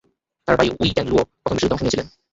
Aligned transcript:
তার 0.47 0.55
ভাই 0.59 0.69
উই 0.79 0.89
ট্যান 0.95 1.07
লুইও 1.09 1.23
প্রথম 1.33 1.55
বিশ্বযুদ্ধে 1.55 1.75
অংশ 1.75 1.83
নিয়েছিলেন। 1.83 2.07